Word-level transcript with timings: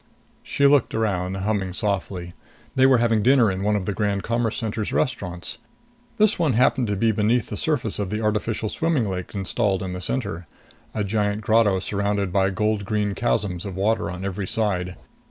She 0.41 0.65
looked 0.65 0.95
around, 0.95 1.35
humming 1.35 1.73
softly. 1.75 2.33
They 2.73 2.87
were 2.87 2.97
having 2.97 3.21
dinner 3.21 3.51
in 3.51 3.61
one 3.61 3.75
of 3.75 3.85
the 3.85 3.93
Grand 3.93 4.23
Commerce 4.23 4.57
Center's 4.57 4.91
restaurants. 4.91 5.59
This 6.17 6.39
one 6.39 6.53
happened 6.53 6.87
to 6.87 6.95
be 6.95 7.11
beneath 7.11 7.49
the 7.49 7.55
surface 7.55 7.99
of 7.99 8.09
the 8.09 8.19
artificial 8.19 8.67
swimming 8.67 9.07
lake 9.07 9.35
installed 9.35 9.83
in 9.83 9.93
the 9.93 10.01
Center 10.01 10.47
a 10.95 11.03
giant 11.03 11.41
grotto 11.41 11.77
surrounded 11.77 12.33
by 12.33 12.49
green 12.49 13.09
gold 13.09 13.15
chasms 13.15 13.63
of 13.63 13.75
water 13.75 14.09
on 14.09 14.25
every 14.25 14.47
side. 14.47 14.97